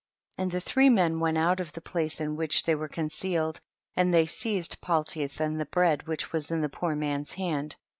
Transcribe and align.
33. 0.39 0.43
And 0.43 0.51
the 0.51 0.65
three 0.67 0.89
men 0.89 1.19
went 1.19 1.37
out 1.37 1.59
of 1.59 1.73
the 1.73 1.79
place 1.81 2.19
in 2.19 2.35
which 2.35 2.63
they 2.63 2.73
were 2.73 2.87
con 2.87 3.07
cealed, 3.07 3.59
and 3.95 4.11
they 4.11 4.25
seized 4.25 4.81
Paltith 4.81 5.39
and 5.39 5.59
the 5.59 5.65
bread 5.67 6.07
which 6.07 6.33
was 6.33 6.49
in 6.49 6.61
the 6.61 6.69
poor 6.69 6.95
man's 6.95 7.33
hand. 7.35 7.75